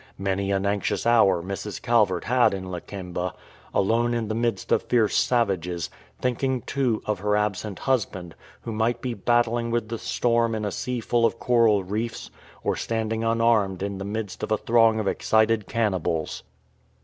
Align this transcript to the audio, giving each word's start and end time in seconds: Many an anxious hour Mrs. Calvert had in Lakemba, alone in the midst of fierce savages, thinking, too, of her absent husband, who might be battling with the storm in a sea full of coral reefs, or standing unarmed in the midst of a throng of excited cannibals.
Many 0.17 0.49
an 0.49 0.65
anxious 0.65 1.05
hour 1.05 1.43
Mrs. 1.43 1.79
Calvert 1.79 2.23
had 2.23 2.55
in 2.55 2.71
Lakemba, 2.71 3.35
alone 3.71 4.15
in 4.15 4.29
the 4.29 4.33
midst 4.33 4.71
of 4.71 4.81
fierce 4.81 5.15
savages, 5.15 5.91
thinking, 6.19 6.61
too, 6.63 7.03
of 7.05 7.19
her 7.19 7.37
absent 7.37 7.77
husband, 7.77 8.33
who 8.61 8.71
might 8.71 8.99
be 8.99 9.13
battling 9.13 9.69
with 9.69 9.89
the 9.89 9.99
storm 9.99 10.55
in 10.55 10.65
a 10.65 10.71
sea 10.71 11.01
full 11.01 11.23
of 11.23 11.37
coral 11.37 11.83
reefs, 11.83 12.31
or 12.63 12.75
standing 12.75 13.23
unarmed 13.23 13.83
in 13.83 13.99
the 13.99 14.03
midst 14.03 14.41
of 14.41 14.51
a 14.51 14.57
throng 14.57 14.99
of 14.99 15.07
excited 15.07 15.67
cannibals. 15.67 16.41